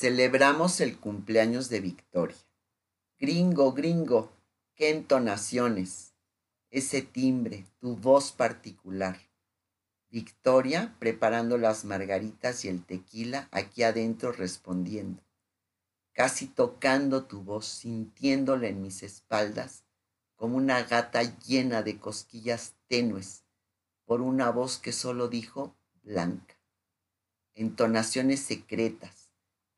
[0.00, 2.36] Celebramos el cumpleaños de Victoria.
[3.18, 4.30] Gringo, gringo,
[4.76, 6.14] qué entonaciones,
[6.70, 9.18] ese timbre, tu voz particular.
[10.08, 15.20] Victoria preparando las margaritas y el tequila aquí adentro respondiendo,
[16.12, 19.82] casi tocando tu voz, sintiéndola en mis espaldas
[20.36, 23.42] como una gata llena de cosquillas tenues
[24.04, 25.74] por una voz que solo dijo
[26.04, 26.54] blanca.
[27.56, 29.17] Entonaciones secretas,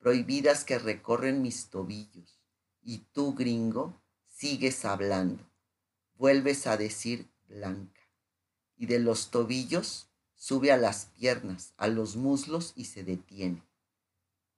[0.01, 2.41] prohibidas que recorren mis tobillos
[2.83, 5.47] y tú, gringo, sigues hablando.
[6.15, 8.01] Vuelves a decir blanca.
[8.77, 13.62] Y de los tobillos sube a las piernas, a los muslos y se detiene.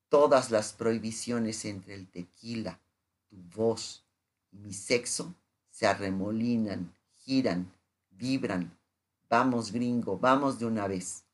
[0.09, 2.81] Todas las prohibiciones entre el tequila,
[3.29, 4.05] tu voz
[4.53, 5.34] y mi sexo
[5.70, 7.73] se arremolinan, giran,
[8.11, 8.79] vibran.
[9.29, 11.25] Vamos, gringo, vamos de una vez.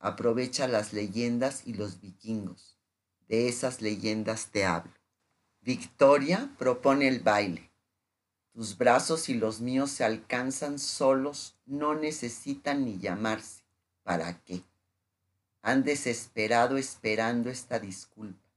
[0.00, 2.73] Aprovecha las leyendas y los vikingos.
[3.34, 4.92] De esas leyendas te hablo.
[5.60, 7.68] Victoria propone el baile.
[8.52, 13.64] Tus brazos y los míos se alcanzan solos, no necesitan ni llamarse.
[14.04, 14.62] ¿Para qué?
[15.62, 18.48] Han desesperado esperando esta disculpa.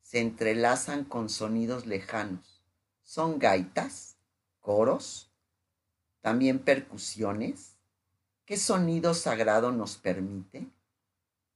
[0.00, 2.62] Se entrelazan con sonidos lejanos.
[3.02, 4.14] ¿Son gaitas?
[4.60, 5.28] ¿Coros?
[6.20, 7.78] ¿También percusiones?
[8.44, 10.68] ¿Qué sonido sagrado nos permite?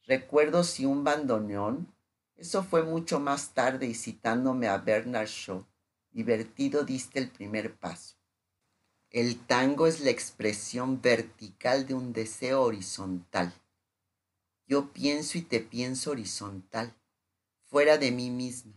[0.09, 1.97] Recuerdo si un bandoneón
[2.39, 5.67] eso fue mucho más tarde y citándome a Bernard Shaw,
[6.13, 8.15] divertido diste el primer paso.
[9.11, 13.53] El tango es la expresión vertical de un deseo horizontal.
[14.69, 16.95] Yo pienso y te pienso horizontal,
[17.65, 18.75] fuera de mí misma.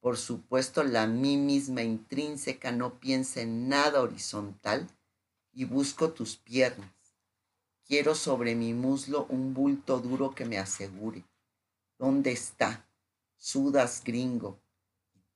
[0.00, 4.88] Por supuesto, la mí misma intrínseca no piensa en nada horizontal
[5.52, 6.92] y busco tus piernas.
[7.84, 11.24] Quiero sobre mi muslo un bulto duro que me asegure.
[11.98, 12.85] ¿Dónde está?
[13.36, 14.60] Sudas, gringo.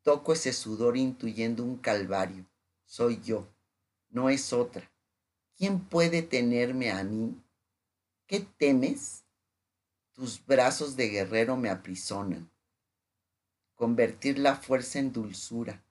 [0.03, 2.47] Toco ese sudor intuyendo un calvario.
[2.85, 3.47] Soy yo,
[4.09, 4.91] no es otra.
[5.57, 7.41] ¿Quién puede tenerme a mí?
[8.27, 9.25] ¿Qué temes?
[10.13, 12.51] Tus brazos de guerrero me aprisionan.
[13.75, 15.85] Convertir la fuerza en dulzura,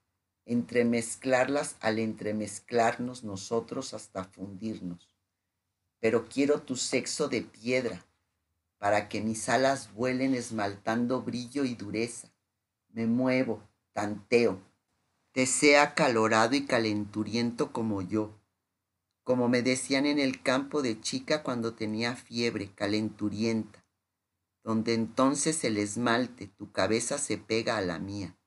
[0.44, 5.08] entremezclarlas al entremezclarnos nosotros hasta fundirnos.
[6.00, 8.04] Pero quiero tu sexo de piedra,
[8.80, 12.32] para que mis alas vuelen esmaltando brillo y dureza.
[12.88, 14.58] Me muevo, tanteo.
[15.32, 18.40] Te sea calorado y calenturiento como yo,
[19.22, 23.84] como me decían en el campo de chica cuando tenía fiebre, calenturienta,
[24.64, 28.38] donde entonces el esmalte, tu cabeza se pega a la mía,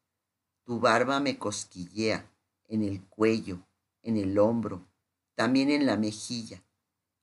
[0.63, 2.27] tu barba me cosquillea
[2.67, 3.59] en el cuello,
[4.01, 4.83] en el hombro,
[5.35, 6.63] también en la mejilla,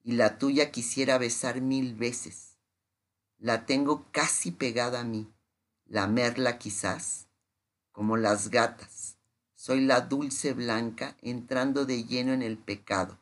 [0.05, 2.50] y la tuya quisiera besar mil veces
[3.41, 5.27] la tengo casi pegada a mí,
[5.87, 7.27] la merla quizás,
[7.91, 9.17] como las gatas.
[9.55, 13.19] Soy la dulce blanca entrando de lleno en el pecado.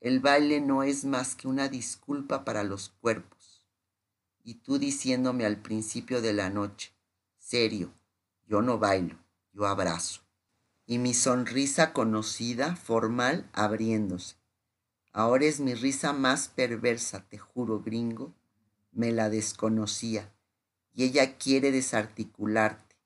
[0.00, 3.66] El baile no es más que una disculpa para los cuerpos.
[4.42, 6.92] Y tú diciéndome al principio de la noche,
[7.38, 7.92] serio,
[8.46, 9.16] yo no bailo,
[9.52, 10.22] yo abrazo.
[10.86, 14.36] Y mi sonrisa conocida, formal, abriéndose.
[15.12, 18.34] Ahora es mi risa más perversa, te juro, gringo,
[18.96, 20.32] me la desconocía
[20.92, 22.96] y ella quiere desarticularte,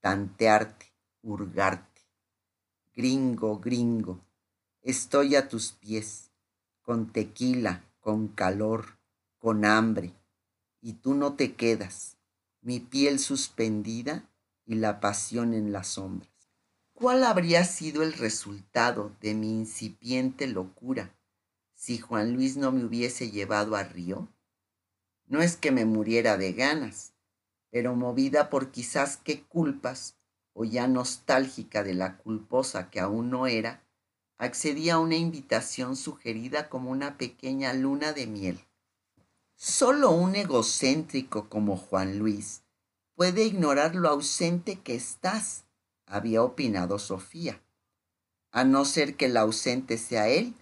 [0.00, 0.92] tantearte,
[1.22, 2.02] hurgarte.
[2.94, 4.20] Gringo, gringo,
[4.82, 6.30] estoy a tus pies,
[6.82, 8.98] con tequila, con calor,
[9.38, 10.12] con hambre,
[10.82, 12.18] y tú no te quedas,
[12.60, 14.28] mi piel suspendida
[14.66, 16.30] y la pasión en las sombras.
[16.92, 21.14] ¿Cuál habría sido el resultado de mi incipiente locura
[21.74, 24.28] si Juan Luis no me hubiese llevado a Río?
[25.26, 27.14] No es que me muriera de ganas,
[27.70, 30.16] pero movida por quizás qué culpas,
[30.52, 33.84] o ya nostálgica de la culposa que aún no era,
[34.38, 38.64] accedí a una invitación sugerida como una pequeña luna de miel.
[39.56, 42.62] Solo un egocéntrico como Juan Luis
[43.14, 45.64] puede ignorar lo ausente que estás,
[46.06, 47.62] había opinado Sofía,
[48.50, 50.54] a no ser que el ausente sea él,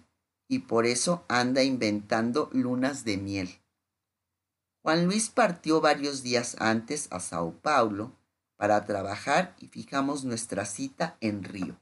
[0.47, 3.62] y por eso anda inventando lunas de miel.
[4.83, 8.11] Juan Luis partió varios días antes a Sao Paulo
[8.57, 11.79] para trabajar y fijamos nuestra cita en Río.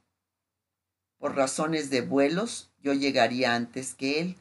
[1.18, 4.36] Por razones de vuelos, yo llegaría antes que él,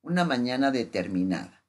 [0.00, 1.62] una mañana determinada,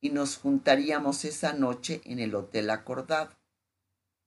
[0.00, 3.36] y nos juntaríamos esa noche en el hotel acordado.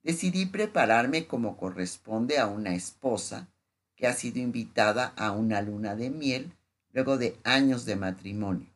[0.04, 3.50] Decidí prepararme como corresponde a una esposa
[3.98, 6.56] que ha sido invitada a una luna de miel
[6.94, 8.71] luego de años de matrimonio.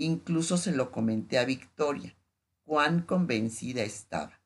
[0.00, 2.16] Incluso se lo comenté a Victoria,
[2.64, 4.40] cuán convencida estaba.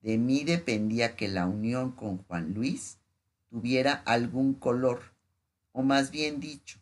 [0.00, 2.96] De mí dependía que la unión con Juan Luis
[3.50, 5.02] tuviera algún color,
[5.72, 6.78] o más bien dicho,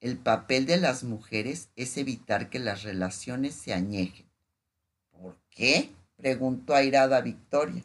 [0.00, 4.24] el papel de las mujeres es evitar que las relaciones se añejen.
[5.10, 5.90] ¿Por qué?
[6.16, 7.84] preguntó airada Victoria.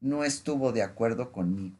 [0.00, 1.78] No estuvo de acuerdo conmigo.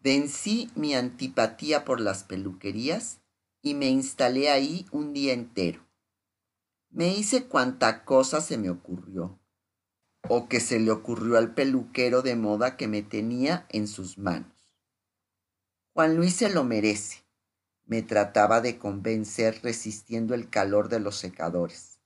[0.00, 3.20] Vencí mi antipatía por las peluquerías
[3.66, 5.84] y me instalé ahí un día entero.
[6.88, 9.40] Me hice cuanta cosa se me ocurrió,
[10.28, 14.72] o que se le ocurrió al peluquero de moda que me tenía en sus manos.
[15.94, 17.24] Juan Luis se lo merece.
[17.86, 21.98] Me trataba de convencer resistiendo el calor de los secadores.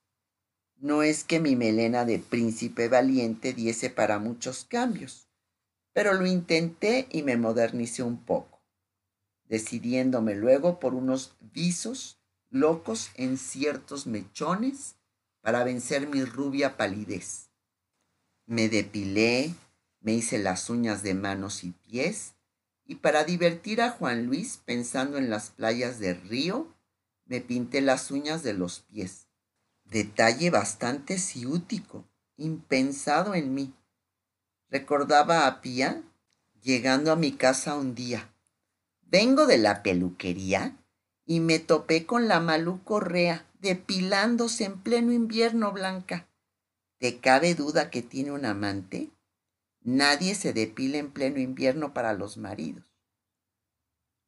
[0.77, 5.29] No es que mi melena de príncipe valiente diese para muchos cambios,
[5.93, 8.60] pero lo intenté y me modernicé un poco,
[9.51, 12.19] decidiéndome luego por unos visos
[12.51, 14.95] locos en ciertos mechones
[15.41, 17.51] para vencer mi rubia palidez.
[18.47, 19.53] Me depilé,
[20.01, 22.35] me hice las uñas de manos y pies
[22.87, 26.73] y para divertir a Juan Luis pensando en las playas de Río,
[27.27, 29.27] me pinté las uñas de los pies.
[29.85, 32.05] Detalle bastante ciútico,
[32.37, 33.75] impensado en mí.
[34.69, 36.05] Recordaba a Pía
[36.63, 38.33] llegando a mi casa un día.
[39.11, 40.77] Vengo de la peluquería
[41.27, 46.29] y me topé con la Malú Correa depilándose en pleno invierno blanca.
[46.99, 49.11] ¿Te cabe duda que tiene un amante?
[49.81, 52.85] Nadie se depila en pleno invierno para los maridos.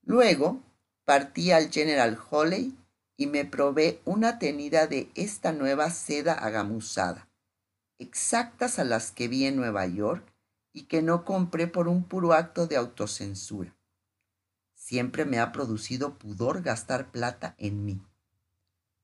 [0.03, 0.61] Luego
[1.05, 2.77] partí al General Holley
[3.17, 7.29] y me probé una tenida de esta nueva seda agamuzada,
[7.99, 10.35] exactas a las que vi en Nueva York
[10.73, 13.77] y que no compré por un puro acto de autocensura.
[14.85, 18.03] Siempre me ha producido pudor gastar plata en mí.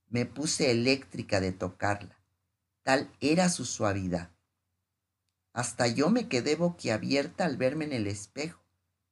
[0.08, 2.18] Me puse eléctrica de tocarla.
[2.82, 4.32] Tal era su suavidad.
[5.52, 8.60] Hasta yo me quedé boquiabierta al verme en el espejo.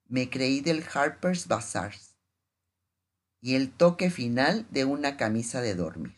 [0.08, 1.94] Me creí del Harper's Bazaar
[3.40, 6.16] y el toque final de una camisa de dormir.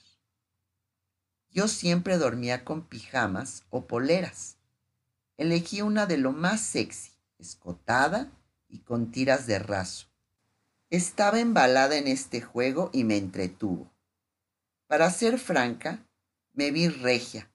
[1.51, 4.57] Yo siempre dormía con pijamas o poleras.
[5.37, 8.33] Elegí una de lo más sexy, escotada
[8.67, 10.08] y con tiras de raso.
[10.91, 13.93] Estaba embalada en este juego y me entretuvo.
[14.87, 16.07] Para ser franca,
[16.55, 17.53] me vi regia,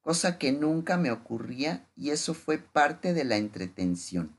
[0.00, 4.36] cosa que nunca me ocurría y eso fue parte de la entretención.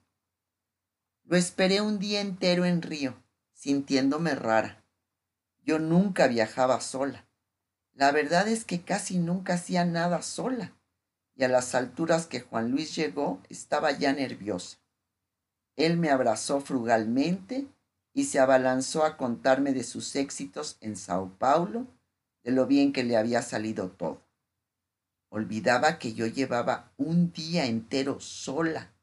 [1.24, 3.16] Lo esperé un día entero en Río,
[3.54, 4.84] sintiéndome rara.
[5.62, 7.25] Yo nunca viajaba sola.
[7.94, 10.74] La verdad es que casi nunca hacía nada sola,
[11.34, 14.80] y a las alturas que Juan Luis llegó estaba ya nerviosa.
[15.78, 17.69] Él me abrazó frugalmente
[18.13, 21.88] y se abalanzó a contarme de sus éxitos en Sao Paulo,
[22.44, 24.21] de lo bien que le había salido todo.
[25.30, 28.94] Olvidaba que yo llevaba un día entero sola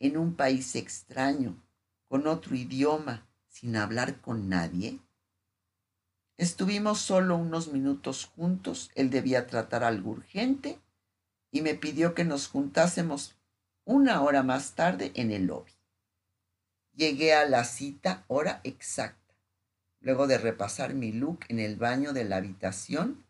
[0.00, 1.62] en un país extraño,
[2.08, 4.98] con otro idioma, sin hablar con nadie.
[6.36, 10.78] Estuvimos solo unos minutos juntos, él debía tratar algo urgente
[11.50, 13.36] y me pidió que nos juntásemos
[13.84, 15.75] una hora más tarde en el lobby.
[16.96, 19.34] Llegué a la cita hora exacta,
[20.00, 23.26] luego de repasar mi look en el baño de la habitación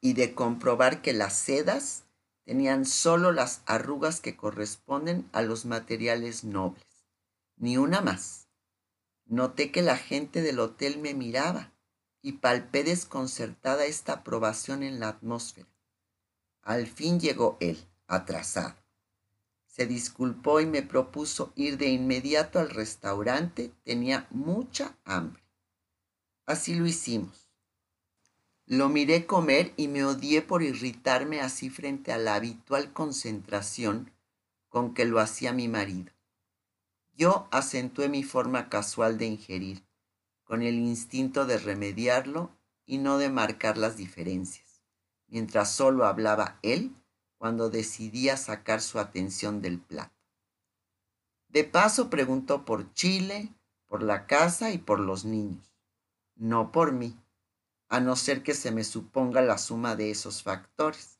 [0.00, 2.04] y de comprobar que las sedas
[2.44, 6.86] tenían solo las arrugas que corresponden a los materiales nobles,
[7.56, 8.46] ni una más.
[9.26, 11.72] Noté que la gente del hotel me miraba
[12.20, 15.68] y palpé desconcertada esta aprobación en la atmósfera.
[16.62, 18.81] Al fin llegó él, atrasado.
[19.72, 23.72] Se disculpó y me propuso ir de inmediato al restaurante.
[23.84, 25.42] Tenía mucha hambre.
[26.44, 27.48] Así lo hicimos.
[28.66, 34.12] Lo miré comer y me odié por irritarme así frente a la habitual concentración
[34.68, 36.12] con que lo hacía mi marido.
[37.14, 39.86] Yo acentué mi forma casual de ingerir,
[40.44, 42.50] con el instinto de remediarlo
[42.84, 44.82] y no de marcar las diferencias,
[45.28, 46.94] mientras solo hablaba él
[47.42, 50.14] cuando decidía sacar su atención del plato.
[51.48, 53.52] De paso preguntó por Chile,
[53.88, 55.74] por la casa y por los niños,
[56.36, 57.18] no por mí
[57.88, 61.18] a no ser que se me suponga la suma de esos factores.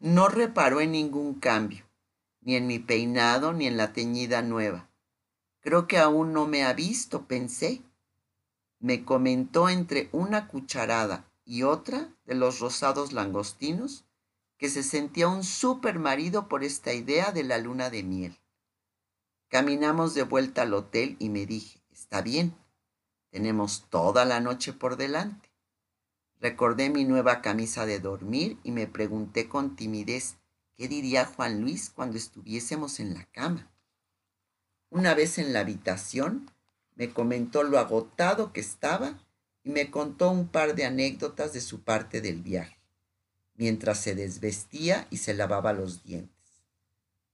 [0.00, 1.84] No reparó en ningún cambio,
[2.40, 4.90] ni en mi peinado ni en la teñida nueva.
[5.60, 7.80] Creo que aún no me ha visto, pensé.
[8.80, 14.04] Me comentó entre una cucharada y otra de los rosados langostinos
[14.58, 18.38] que se sentía un super marido por esta idea de la luna de miel.
[19.48, 22.54] Caminamos de vuelta al hotel y me dije, está bien,
[23.30, 25.50] tenemos toda la noche por delante.
[26.40, 30.36] Recordé mi nueva camisa de dormir y me pregunté con timidez
[30.78, 33.68] ¿Qué diría Juan Luis cuando estuviésemos en la cama?
[34.90, 36.52] Una vez en la habitación,
[36.94, 39.18] me comentó lo agotado que estaba
[39.64, 42.77] y me contó un par de anécdotas de su parte del viaje,
[43.58, 46.62] mientras se desvestía y se lavaba los dientes.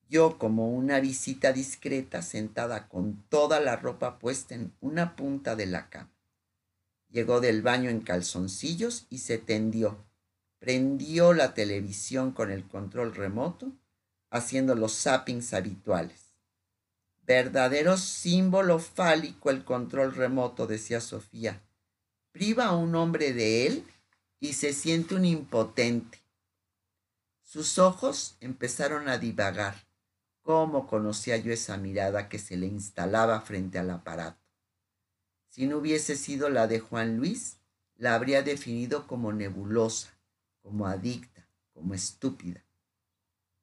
[0.09, 5.66] Yo, como una visita discreta, sentada con toda la ropa puesta en una punta de
[5.66, 6.11] la cama.
[7.11, 10.04] Llegó del baño en calzoncillos y se tendió.
[10.59, 13.73] Prendió la televisión con el control remoto,
[14.31, 16.35] haciendo los zappings habituales.
[17.26, 21.62] Verdadero símbolo fálico el control remoto, decía Sofía.
[22.33, 23.85] Priva a un hombre de él
[24.45, 26.19] y se siente un impotente.
[27.41, 29.75] Sus ojos empezaron a divagar
[30.43, 34.45] ¿Cómo conocía yo esa mirada que se le instalaba frente al aparato?
[35.49, 37.57] Si no hubiese sido la de Juan Luis,
[37.97, 40.11] la habría definido como nebulosa,
[40.61, 42.63] como adicta, como estúpida.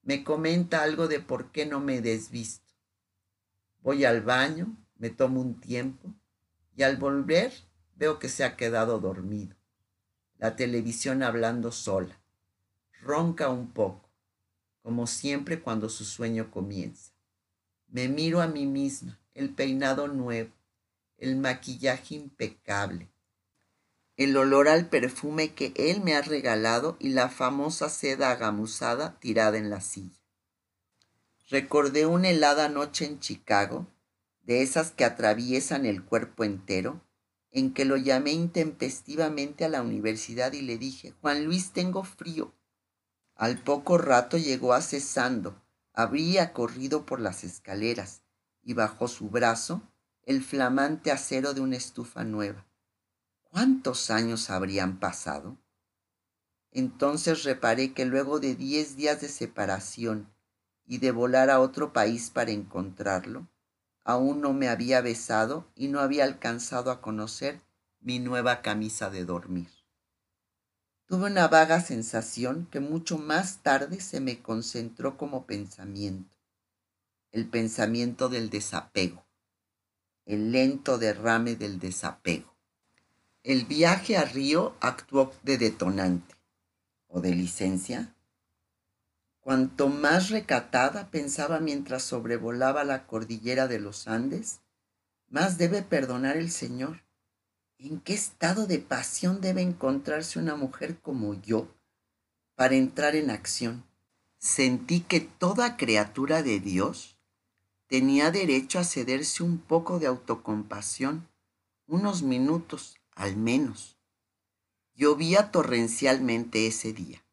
[0.02, 2.74] Me comenta algo de por qué no me he desvisto.
[3.84, 6.12] Voy al baño, me tomo un tiempo
[6.76, 7.54] y al volver
[7.96, 9.61] veo que se ha quedado dormido.
[10.42, 12.20] La televisión hablando sola.
[13.02, 14.12] Ronca un poco
[14.82, 17.12] como siempre cuando su sueño comienza.
[17.88, 20.52] Me miro a mí misma, el peinado nuevo,
[21.18, 23.10] el maquillaje impecable,
[24.18, 29.58] el olor al perfume que él me ha regalado y la famosa seda agamuzada tirada
[29.58, 30.20] en la silla.
[31.50, 33.86] Recordé una helada noche en Chicago,
[34.42, 37.00] de esas que atraviesan el cuerpo entero,
[37.51, 42.53] en que lo llamé intempestivamente a la universidad y le dije, Juan Luis, tengo frío.
[43.36, 45.62] Al poco rato llegó accesando,
[45.93, 48.22] habría corrido por las escaleras
[48.63, 49.81] y bajo su brazo
[50.24, 52.65] el flamante acero de una estufa nueva.
[53.41, 55.58] ¿Cuántos años habrían pasado?
[56.72, 60.31] Entonces reparé que luego de diez días de separación
[60.86, 63.50] y de volar a otro país para encontrarlo,
[64.03, 67.62] aún no me había besado y no había alcanzado a conocer
[68.00, 69.70] mi nueva camisa de dormir.
[71.05, 76.36] Tuve una vaga sensación que mucho más tarde se me concentró como pensamiento,
[77.31, 79.25] el pensamiento del desapego,
[80.25, 82.51] el lento derrame del desapego.
[83.43, 86.36] El viaje a Río actuó de detonante
[87.08, 88.15] o de licencia.
[89.42, 94.62] Cuanto más recatada pensaba mientras sobrevolaba la cordillera de los Andes,
[95.28, 97.02] más debe perdonar el Señor
[97.84, 101.68] ¿En qué estado de pasión debe encontrarse una mujer como yo
[102.54, 103.84] para entrar en acción?
[104.38, 107.18] Sentí que toda criatura de Dios
[107.88, 111.28] tenía derecho a cederse un poco de autocompasión,
[111.88, 113.98] unos minutos al menos.
[114.94, 117.26] Llovía torrencialmente ese día.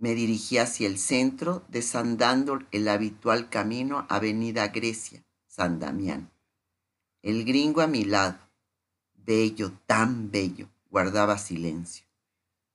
[0.00, 6.30] Me dirigí hacia el centro, desandando el habitual camino Avenida Grecia, San Damián.
[7.20, 8.38] El gringo a mi lado,
[9.12, 12.06] bello, tan bello, guardaba silencio.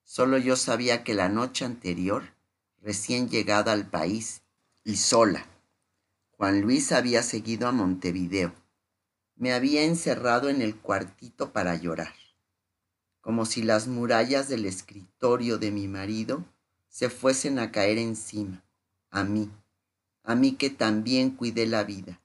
[0.03, 2.35] Solo yo sabía que la noche anterior,
[2.79, 4.43] recién llegada al país
[4.83, 5.47] y sola,
[6.29, 8.53] Juan Luis había seguido a Montevideo.
[9.35, 12.13] Me había encerrado en el cuartito para llorar,
[13.19, 16.45] como si las murallas del escritorio de mi marido
[16.95, 18.63] se fuesen a caer encima,
[19.09, 19.51] a mí,
[20.23, 22.21] a mí que también cuidé la vida,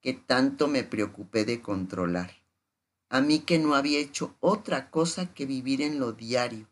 [0.00, 2.40] que tanto me preocupé de controlar
[3.10, 6.68] a mí que no había hecho otra cosa que vivir en lo diario,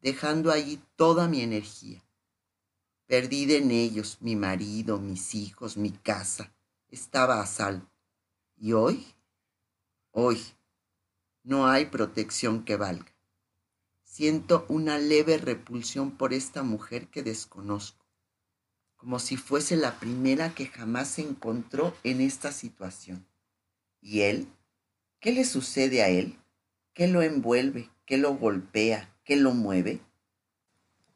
[0.00, 2.04] dejando allí toda mi energía.
[3.06, 6.54] Perdida en ellos, mi marido, mis hijos, mi casa,
[6.88, 7.90] estaba a salvo.
[8.56, 9.04] Y hoy,
[10.12, 10.40] hoy,
[11.42, 13.11] no hay protección que valga.
[14.14, 18.04] Siento una leve repulsión por esta mujer que desconozco,
[18.98, 23.26] como si fuese la primera que jamás se encontró en esta situación.
[24.02, 24.48] Y él,
[25.18, 26.38] ¿Qué le sucede a él?
[26.92, 27.88] ¿Qué lo envuelve?
[28.04, 29.16] ¿Qué lo golpea?
[29.24, 30.02] ¿Qué lo mueve?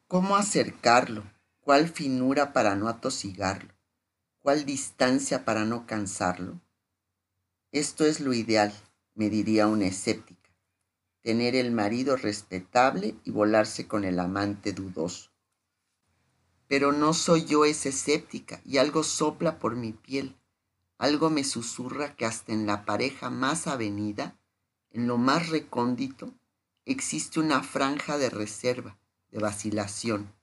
[0.07, 1.23] ¿Cómo acercarlo?
[1.59, 3.75] ¿Cuál finura para no atosigarlo?
[4.39, 6.59] ¿Cuál distancia para no cansarlo?
[7.71, 8.73] Esto es lo ideal,
[9.13, 10.36] me diría una escéptica,
[11.27, 15.31] tener el marido respetable y volarse con el amante dudoso.
[16.67, 20.37] Pero no soy yo esa escéptica y algo sopla por mi piel
[20.97, 24.39] algo me susurra que hasta en la pareja más avenida,
[24.91, 26.33] en lo más recóndito,
[26.85, 28.97] existe una franja de reserva,
[29.29, 30.33] de vacilación.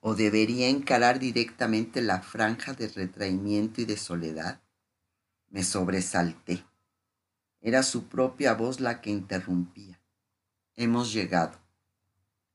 [0.00, 4.60] ¿O debería encarar directamente la franja de retraimiento y de soledad?
[5.48, 6.64] Me sobresalté.
[7.64, 10.00] Era su propia voz la que interrumpía.
[10.74, 11.60] Hemos llegado.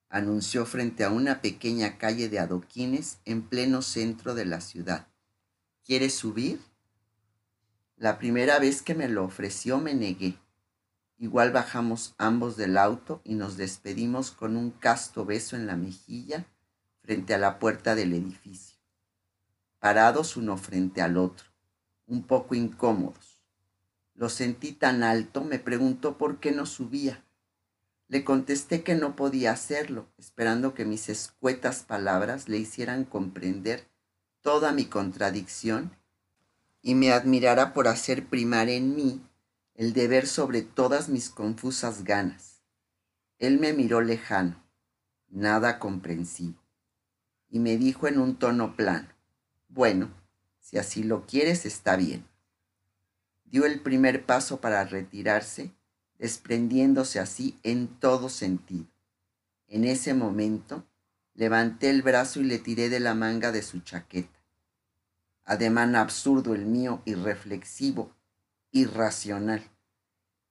[0.09, 5.07] anunció frente a una pequeña calle de adoquines en pleno centro de la ciudad.
[5.85, 6.61] ¿Quieres subir?
[7.95, 10.37] La primera vez que me lo ofreció me negué.
[11.17, 16.45] Igual bajamos ambos del auto y nos despedimos con un casto beso en la mejilla
[17.01, 18.77] frente a la puerta del edificio,
[19.79, 21.47] parados uno frente al otro,
[22.05, 23.36] un poco incómodos.
[24.17, 27.23] Lo sentí tan alto, me preguntó por qué no subía.
[28.07, 33.87] Le contesté que no podía hacerlo, esperando que mis escuetas palabras le hicieran comprender
[34.41, 35.95] toda mi contradicción
[36.81, 39.21] y me admirara por hacer primar en mí
[39.75, 42.63] el deber sobre todas mis confusas ganas.
[43.37, 44.63] Él me miró lejano,
[45.29, 46.59] nada comprensivo,
[47.49, 49.09] y me dijo en un tono plano,
[49.69, 50.09] bueno,
[50.59, 52.25] si así lo quieres está bien.
[53.49, 55.71] Dio el primer paso para retirarse,
[56.19, 58.87] desprendiéndose así en todo sentido.
[59.67, 60.85] En ese momento,
[61.33, 64.39] levanté el brazo y le tiré de la manga de su chaqueta.
[65.45, 68.11] Ademán absurdo el mío, irreflexivo,
[68.71, 69.63] irracional.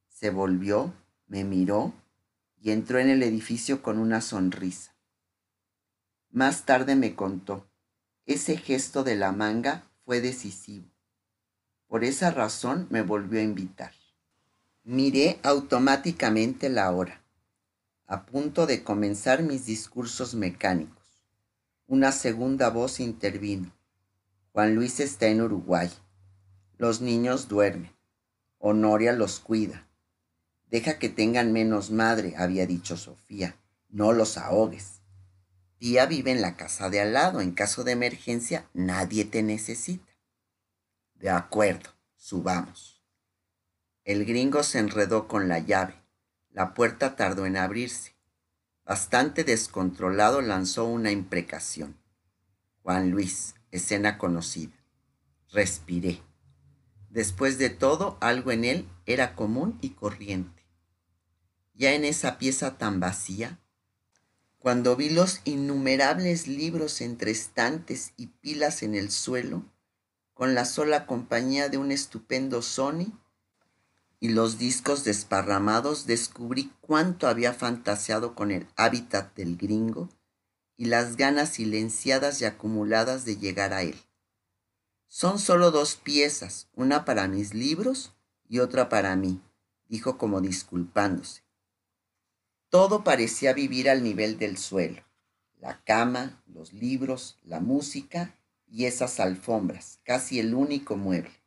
[0.09, 0.95] Se volvió,
[1.27, 1.93] me miró
[2.61, 4.95] y entró en el edificio con una sonrisa.
[6.31, 7.69] Más tarde me contó,
[8.25, 10.87] ese gesto de la manga fue decisivo.
[11.89, 13.93] Por esa razón me volvió a invitar.
[14.83, 17.23] Miré automáticamente la hora,
[18.07, 21.05] a punto de comenzar mis discursos mecánicos.
[21.87, 23.73] Una segunda voz intervino.
[24.53, 25.91] Juan Luis está en Uruguay.
[26.79, 27.93] Los niños duermen.
[28.59, 29.87] Honoria los cuida.
[30.71, 33.57] Deja que tengan menos madre, había dicho Sofía.
[33.89, 35.01] No los ahogues.
[35.79, 37.41] Tía vive en la casa de al lado.
[37.41, 40.06] En caso de emergencia, nadie te necesita.
[41.19, 43.03] De acuerdo, subamos.
[44.05, 45.95] El gringo se enredó con la llave.
[46.51, 48.17] La puerta tardó en abrirse.
[48.85, 51.97] Bastante descontrolado lanzó una imprecación.
[52.83, 54.77] Juan Luis, escena conocida.
[55.51, 56.23] Respiré.
[57.11, 60.67] Después de todo, algo en él era común y corriente.
[61.75, 63.59] Ya en esa pieza tan vacía,
[64.59, 69.65] cuando vi los innumerables libros entre estantes y pilas en el suelo,
[70.37, 73.11] con la sola compañía de un estupendo Sony
[74.21, 80.11] y los discos desparramados, descubrí cuánto había fantaseado con el hábitat del gringo
[80.77, 83.97] y las ganas silenciadas y acumuladas de llegar a él.
[85.09, 88.13] Son solo dos piezas, una para mis libros
[88.47, 89.41] y otra para mí,
[89.89, 91.45] dijo como disculpándose.
[92.69, 95.03] Todo parecía vivir al nivel del suelo,
[95.61, 98.35] la cama, los libros, la música
[98.67, 101.43] y esas alfombras, casi el único mueble.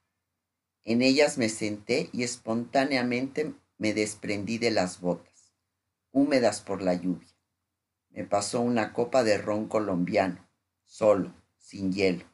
[0.83, 5.53] En ellas me senté y espontáneamente me desprendí de las botas,
[6.11, 7.29] húmedas por la lluvia.
[8.09, 10.47] Me pasó una copa de ron colombiano,
[10.83, 12.25] solo, sin hielo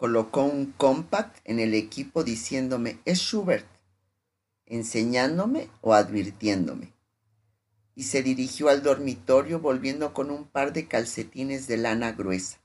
[0.00, 3.66] colocó un compact en el equipo diciéndome, es Schubert,
[4.64, 6.94] enseñándome o advirtiéndome.
[7.94, 12.62] Y se dirigió al dormitorio volviendo con un par de calcetines de lana gruesa.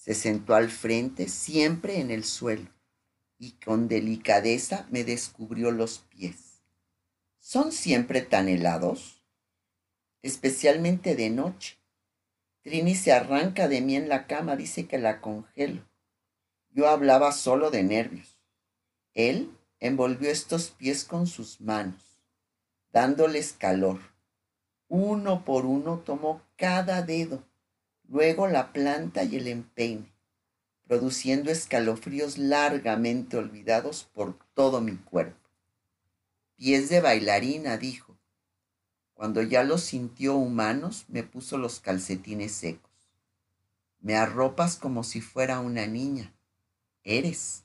[0.00, 2.70] Se sentó al frente, siempre en el suelo,
[3.38, 6.62] y con delicadeza me descubrió los pies.
[7.38, 9.22] ¿Son siempre tan helados?
[10.22, 11.76] Especialmente de noche.
[12.62, 15.86] Trini se arranca de mí en la cama, dice que la congelo.
[16.70, 18.40] Yo hablaba solo de nervios.
[19.12, 22.22] Él envolvió estos pies con sus manos,
[22.90, 24.00] dándoles calor.
[24.88, 27.44] Uno por uno tomó cada dedo,
[28.10, 30.12] luego la planta y el empeine,
[30.86, 35.48] produciendo escalofríos largamente olvidados por todo mi cuerpo.
[36.56, 38.18] Pies de bailarina, dijo.
[39.14, 42.90] Cuando ya los sintió humanos, me puso los calcetines secos.
[44.00, 46.34] Me arropas como si fuera una niña
[47.04, 47.64] eres.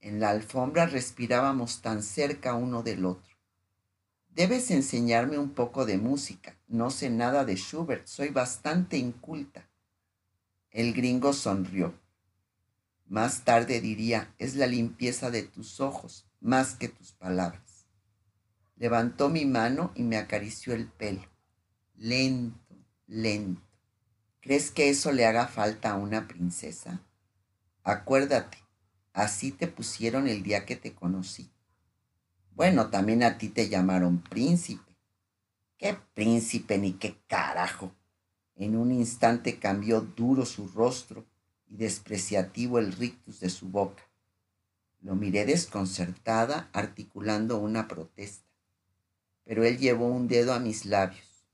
[0.00, 3.36] En la alfombra respirábamos tan cerca uno del otro.
[4.30, 6.57] Debes enseñarme un poco de música.
[6.68, 9.70] No sé nada de Schubert, soy bastante inculta.
[10.70, 11.98] El gringo sonrió.
[13.06, 17.86] Más tarde diría, es la limpieza de tus ojos más que tus palabras.
[18.76, 21.22] Levantó mi mano y me acarició el pelo.
[21.96, 22.76] Lento,
[23.06, 23.62] lento.
[24.42, 27.00] ¿Crees que eso le haga falta a una princesa?
[27.82, 28.58] Acuérdate,
[29.14, 31.50] así te pusieron el día que te conocí.
[32.54, 34.87] Bueno, también a ti te llamaron príncipe.
[35.78, 37.92] ¿Qué príncipe ni qué carajo?
[38.56, 41.24] En un instante cambió duro su rostro
[41.68, 44.02] y despreciativo el rictus de su boca.
[45.00, 48.48] Lo miré desconcertada, articulando una protesta,
[49.44, 51.46] pero él llevó un dedo a mis labios.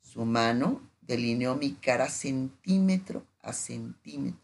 [0.00, 4.40] Su mano delineó mi cara centímetro a centímetro.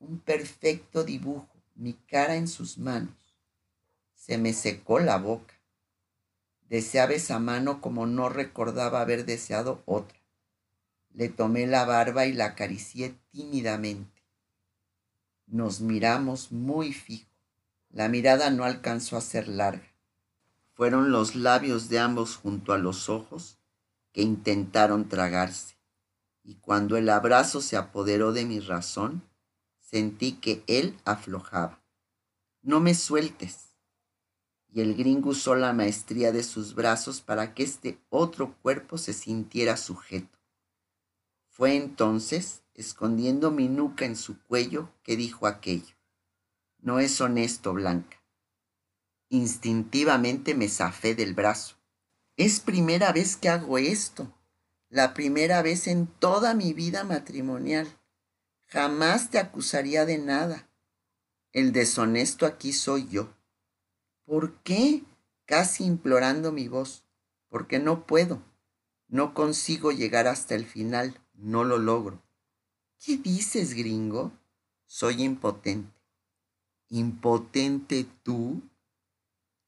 [0.00, 3.38] Un perfecto dibujo, mi cara en sus manos.
[4.16, 5.53] Se me secó la boca.
[6.68, 10.18] Deseaba esa mano como no recordaba haber deseado otra.
[11.12, 14.22] Le tomé la barba y la acaricié tímidamente.
[15.46, 17.30] Nos miramos muy fijo.
[17.90, 19.94] La mirada no alcanzó a ser larga.
[20.72, 23.58] Fueron los labios de ambos junto a los ojos
[24.12, 25.76] que intentaron tragarse.
[26.42, 29.22] Y cuando el abrazo se apoderó de mi razón,
[29.78, 31.80] sentí que él aflojaba.
[32.62, 33.73] No me sueltes.
[34.74, 39.12] Y el gringo usó la maestría de sus brazos para que este otro cuerpo se
[39.12, 40.36] sintiera sujeto.
[41.48, 45.94] Fue entonces, escondiendo mi nuca en su cuello, que dijo aquello.
[46.80, 48.20] No es honesto, Blanca.
[49.28, 51.76] Instintivamente me zafé del brazo.
[52.36, 54.34] Es primera vez que hago esto,
[54.88, 57.86] la primera vez en toda mi vida matrimonial.
[58.66, 60.68] Jamás te acusaría de nada.
[61.52, 63.33] El deshonesto aquí soy yo.
[64.24, 65.04] ¿Por qué?
[65.46, 67.04] Casi implorando mi voz.
[67.48, 68.42] Porque no puedo.
[69.08, 71.20] No consigo llegar hasta el final.
[71.34, 72.22] No lo logro.
[72.98, 74.32] ¿Qué dices, gringo?
[74.86, 75.92] Soy impotente.
[76.88, 78.62] ¿Impotente tú?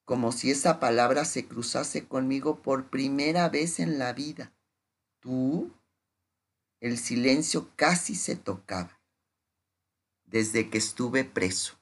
[0.04, 4.52] Como si esa palabra se cruzase conmigo por primera vez en la vida.
[5.20, 5.72] ¿Tú?
[6.80, 9.00] El silencio casi se tocaba.
[10.24, 11.75] Desde que estuve preso.